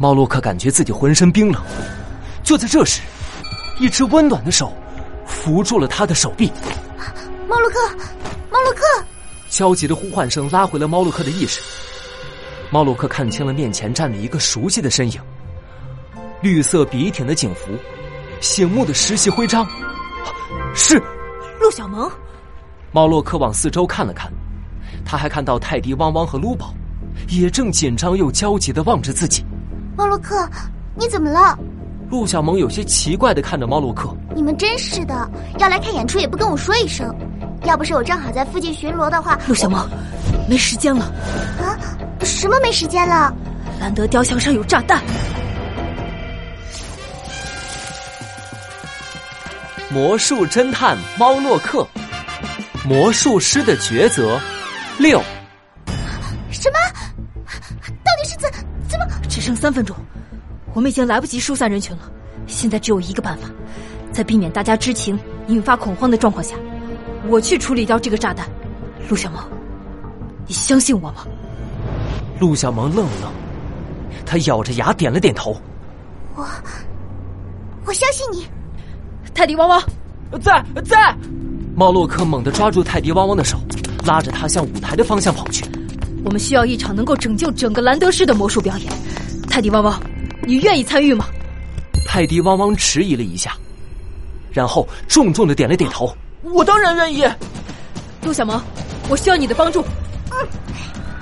[0.00, 1.62] 猫洛克感觉自己浑身冰冷。
[2.42, 3.02] 就在这时，
[3.78, 4.72] 一只温暖的手
[5.26, 6.50] 扶住了他的手臂。
[7.46, 7.78] 猫洛克，
[8.50, 8.80] 猫洛克！
[9.50, 11.60] 焦急的呼唤声拉回了猫洛克的意识。
[12.70, 15.20] 猫洛克看清了面前站着一个熟悉的身影，
[16.40, 17.72] 绿色笔挺的警服，
[18.40, 19.68] 醒目的实习徽章，
[20.74, 20.98] 是
[21.60, 22.10] 陆小萌。
[22.90, 24.32] 猫洛克往四周看了看，
[25.04, 26.72] 他还看到泰迪汪汪和撸宝，
[27.28, 29.44] 也正紧张又焦急的望着自己。
[29.96, 30.48] 猫洛克，
[30.94, 31.58] 你怎么了？
[32.10, 34.08] 陆小萌有些奇怪的看着猫洛克。
[34.34, 37.14] 你们真是的，要来看演出也不跟我说一声，
[37.64, 39.88] 要不是我正好在附近巡逻的话，陆小萌，
[40.48, 41.04] 没时间了。
[41.60, 41.78] 啊？
[42.22, 43.32] 什么没时间了？
[43.80, 45.02] 兰德雕像上有炸弹。
[49.90, 51.86] 魔术侦探猫洛克，
[52.86, 54.38] 魔术师的抉择
[54.98, 55.22] 六。
[59.50, 59.96] 剩三分钟，
[60.74, 62.02] 我们已经来不及疏散人群了。
[62.46, 63.48] 现在只有一个办法，
[64.12, 66.54] 在避免大家知情、引发恐慌的状况下，
[67.26, 68.48] 我去处理掉这个炸弹。
[69.08, 69.42] 陆小萌，
[70.46, 71.26] 你相信我吗？
[72.38, 73.32] 陆小萌愣了愣，
[74.24, 75.60] 他咬着牙点了点头。
[76.36, 76.46] 我，
[77.86, 78.46] 我相信你。
[79.34, 79.82] 泰迪汪汪，
[80.40, 81.12] 在在。
[81.74, 83.58] 猫洛克猛地抓住泰迪汪汪的手，
[84.06, 85.64] 拉着他向舞台的方向跑去。
[86.24, 88.92] 我们需要一场能够拯救整个兰德市的魔术表演。
[89.50, 90.00] 泰迪汪汪，
[90.42, 91.26] 你愿意参与吗？
[92.06, 93.52] 泰迪汪汪迟疑了一下，
[94.52, 96.16] 然后重重的点了点头。
[96.42, 97.28] 我当然愿意。
[98.22, 98.62] 陆小萌，
[99.08, 99.82] 我需要你的帮助。
[100.30, 100.48] 嗯。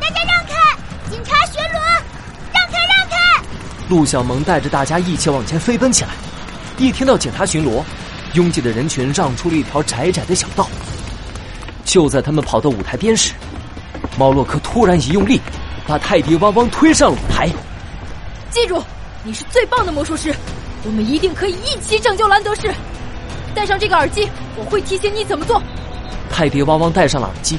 [0.00, 0.54] 大家让开
[1.10, 1.78] 警察巡逻，
[2.52, 3.42] 让开让开！
[3.90, 6.10] 陆小萌带着大家一起往前飞奔起来。
[6.78, 7.84] 一听到警察巡逻，
[8.32, 10.66] 拥挤的人群让出了一条窄窄的小道。
[11.84, 13.32] 就在他们跑到舞台边时，
[14.18, 15.40] 猫洛克突然一用力，
[15.86, 17.50] 把泰迪汪汪推上了舞台。
[18.54, 18.80] 记住，
[19.24, 20.32] 你是最棒的魔术师，
[20.84, 22.72] 我们一定可以一起拯救兰德市。
[23.52, 25.60] 戴上这个耳机，我会提醒你怎么做。
[26.30, 27.58] 泰迪汪汪戴上了耳机。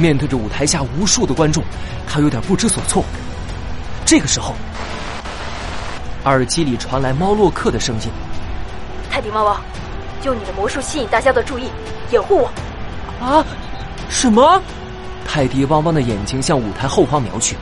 [0.00, 1.62] 面对着舞台下无数的观众，
[2.08, 3.04] 他有点不知所措。
[4.04, 4.52] 这个时候，
[6.24, 8.10] 耳机里传来猫洛克的声音
[9.08, 9.60] ：“泰迪猫汪，
[10.24, 11.70] 用你的魔术吸引大家的注意，
[12.10, 12.50] 掩护我。”
[13.24, 13.46] 啊？
[14.08, 14.60] 什么？
[15.24, 17.56] 泰迪汪汪的眼睛向舞台后方瞄去，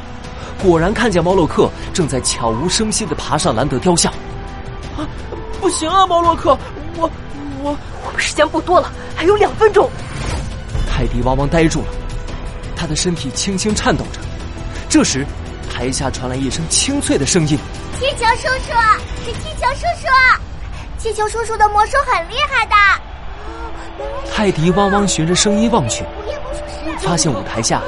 [0.65, 4.11] 果然看见猫洛克正在悄无声息的爬上兰德雕像。
[4.97, 5.05] 啊！
[5.61, 6.57] 不行啊，猫洛克，
[6.97, 7.11] 我
[7.63, 7.77] 我
[8.07, 9.91] 我们时间不多了，还有两分钟。
[10.89, 11.89] 泰迪汪汪呆住了。
[12.75, 14.21] 他的身体轻轻颤抖着，
[14.89, 15.27] 这时，
[15.71, 17.59] 台下传来一声清脆的声音
[18.01, 18.73] ：“气球叔叔，
[19.25, 20.09] 是气球叔叔，
[20.99, 22.75] 气球叔叔的魔术很厉害的。”
[24.35, 26.05] 泰迪汪汪循着声音望去，
[26.99, 27.83] 发现舞台下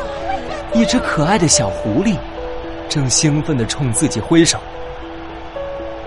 [0.75, 2.17] 一只可爱的小狐狸
[2.89, 4.59] 正兴奋的冲自己挥手。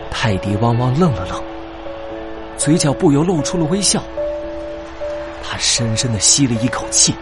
[0.09, 1.41] 泰迪汪汪愣了愣，
[2.57, 4.01] 嘴角不由露出了微笑。
[5.43, 7.13] 他深深的吸了一口气。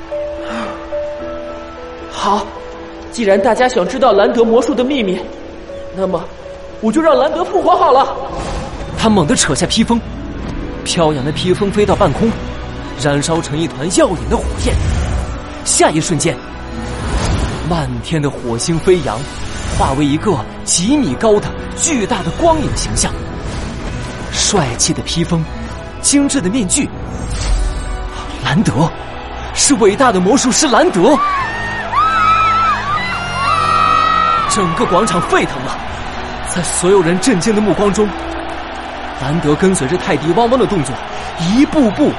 [2.12, 2.46] 好，
[3.12, 5.20] 既然大家想知道兰德魔术的秘密，
[5.96, 6.24] 那么
[6.82, 8.16] 我就让兰德复活好了。
[8.98, 10.02] 他猛地扯下披风，
[10.84, 12.30] 飘扬的披风飞到半空，
[13.02, 14.76] 燃烧成一团耀眼的火焰。
[15.64, 16.36] 下一瞬间，
[17.70, 19.20] 漫天的火星飞扬，
[19.78, 23.12] 化为一个几米高的巨大的光影形象。
[24.32, 25.44] 帅气的披风，
[26.02, 26.90] 精致的面具，
[28.44, 28.92] 兰德，
[29.54, 31.16] 是伟大的魔术师兰德。
[34.50, 35.78] 整个广场沸腾了，
[36.48, 38.10] 在所有人震惊的目光中，
[39.22, 40.96] 兰德跟随着泰迪汪汪的动作，
[41.40, 42.12] 一步步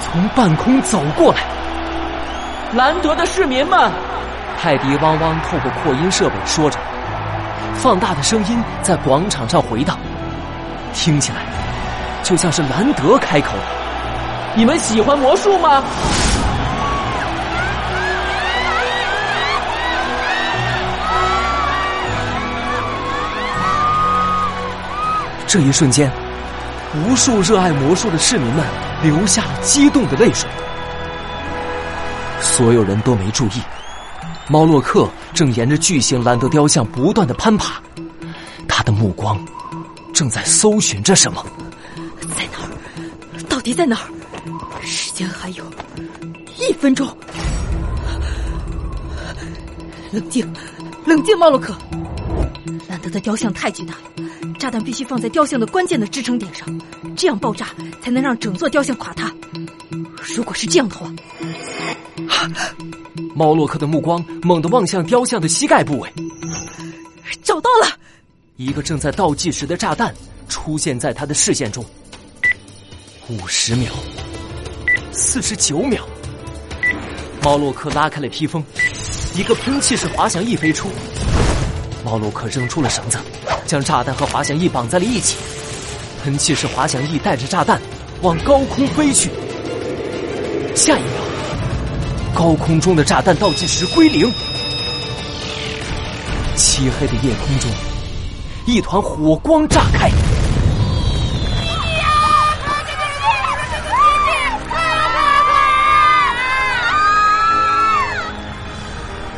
[0.00, 1.40] 从半空走过来。
[2.74, 3.90] 兰德的市民们，
[4.60, 6.78] 泰迪汪汪透过扩音设备说着，
[7.74, 9.98] 放大的声音在广场上回荡，
[10.94, 11.38] 听起来
[12.22, 13.50] 就像是兰德开口
[14.54, 15.82] ：“你们喜欢魔术吗？”
[25.46, 26.10] 这一瞬间，
[26.94, 28.64] 无数热爱魔术的市民们
[29.02, 30.48] 流下了激动的泪水。
[32.40, 33.62] 所有人都没注意，
[34.52, 37.80] 猫洛克正沿着巨型兰德雕像不断的攀爬，
[38.68, 39.42] 他的目光
[40.12, 41.42] 正在搜寻着什么。
[42.36, 43.42] 在哪儿？
[43.48, 44.12] 到底在哪儿？
[44.84, 45.64] 时间还有
[46.58, 47.08] 一分钟。
[50.10, 50.46] 冷静，
[51.06, 51.74] 冷静，猫洛克。
[52.90, 54.28] 兰德的雕像太巨大了。
[54.58, 56.68] 炸弹必须放在雕像的关键的支撑点上，
[57.16, 57.68] 这样爆炸
[58.02, 59.32] 才能让整座雕像垮塌。
[60.36, 61.10] 如果是这样的话，
[63.42, 66.08] 猫洛克的目光猛地望向雕像的膝盖部位，
[67.42, 67.88] 找到了，
[68.56, 70.14] 一个正在倒计时的炸弹
[70.48, 71.84] 出现在他的视线中。
[73.28, 73.92] 五十秒，
[75.10, 76.06] 四十九秒，
[77.42, 78.62] 猫洛克拉开了披风，
[79.34, 80.88] 一个喷气式滑翔翼飞出。
[82.04, 83.18] 猫洛克扔出了绳子，
[83.66, 85.36] 将炸弹和滑翔翼绑在了一起。
[86.22, 87.82] 喷气式滑翔翼带着炸弹
[88.20, 89.30] 往高空飞去。
[90.76, 91.21] 下一秒，
[92.34, 94.32] 高空中的炸弹倒计时归零。
[96.56, 97.70] 漆黑的夜空中，
[98.66, 100.10] 一团火光炸开。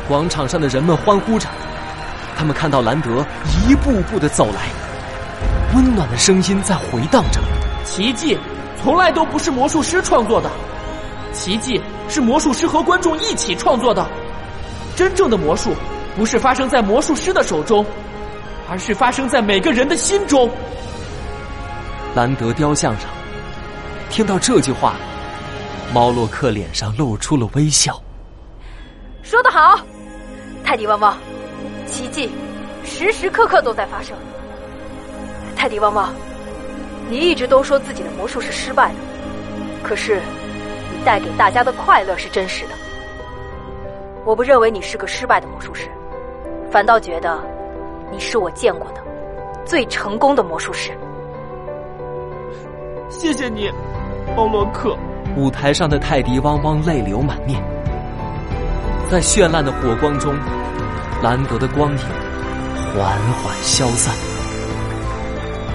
[0.07, 1.47] 广场上的人们欢呼着，
[2.37, 3.25] 他们看到兰德
[3.67, 4.69] 一步步的走来，
[5.73, 7.41] 温暖的声音在回荡着
[7.83, 8.37] ：“奇迹
[8.81, 10.49] 从来都不是魔术师创作的，
[11.33, 11.81] 奇迹
[12.15, 14.07] 是魔术师和观众一起创作的。
[14.95, 15.73] 真正的魔术
[16.15, 17.85] 不是发生在魔术师的手中，
[18.69, 20.49] 而是发生在每个人的心中。”
[22.15, 23.09] 兰德雕像上，
[24.09, 24.95] 听到这句话，
[25.93, 28.01] 猫洛克脸上露出了微笑。
[29.21, 29.77] 说得好。
[30.63, 31.17] 泰迪汪汪，
[31.85, 32.31] 奇迹
[32.85, 34.15] 时时刻刻都在发生。
[35.53, 36.13] 泰迪汪汪，
[37.09, 38.95] 你一直都说自己的魔术是失败的，
[39.83, 40.44] 可是你
[41.05, 42.73] 带给大家的快乐是真实的。
[44.25, 45.87] 我不认为你是个失败的魔术师，
[46.71, 47.39] 反倒觉得
[48.11, 49.01] 你是我见过的
[49.63, 50.91] 最成功的魔术师。
[53.07, 53.71] 谢谢你，
[54.35, 54.97] 奥洛克。
[55.37, 57.61] 舞台上的泰迪汪汪泪流满面。
[59.09, 60.33] 在绚烂的火光中，
[61.21, 61.97] 兰德的光影
[62.93, 64.15] 缓缓消散。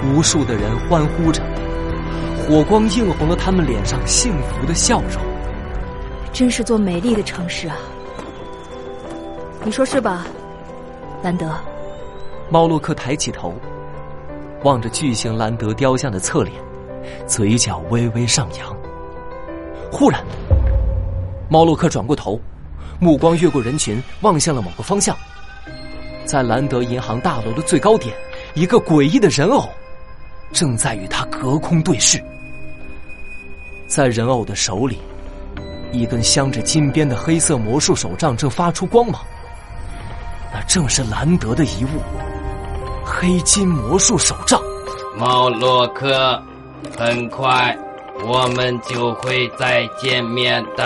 [0.05, 1.41] 无数的人欢呼着，
[2.51, 5.23] 火光映红了他们脸上幸福的笑容。
[6.33, 7.77] 真是座美丽的城市啊！
[9.63, 10.27] 你说是吧，
[11.23, 11.49] 兰德？
[12.51, 13.55] 猫洛克抬起头，
[14.65, 16.57] 望着巨型兰德雕像的侧脸，
[17.25, 18.77] 嘴角微微上扬。
[19.93, 20.21] 忽然，
[21.49, 22.41] 猫洛克转过头。
[22.99, 25.17] 目光越过人群，望向了某个方向，
[26.25, 28.13] 在兰德银行大楼的最高点，
[28.55, 29.69] 一个诡异的人偶
[30.53, 32.21] 正在与他隔空对视。
[33.91, 35.01] 在人偶的手里，
[35.91, 39.21] 一根镶着金边的黑色魔术手杖正发出光芒，
[40.55, 42.01] 那正是兰德的遗物——
[43.05, 44.63] 黑金魔术手杖。
[45.19, 46.41] 猫洛克，
[46.97, 47.77] 很快
[48.25, 50.85] 我们就会再见面的。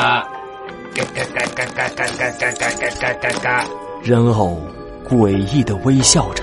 [0.95, 3.65] 嘎嘎嘎嘎嘎嘎嘎嘎嘎嘎嘎嘎嘎！
[4.03, 4.63] 人偶
[5.07, 6.43] 诡异的微笑着，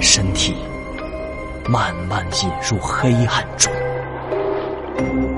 [0.00, 0.54] 身体
[1.68, 3.70] 慢慢引入黑暗中。
[4.98, 5.35] Thank you.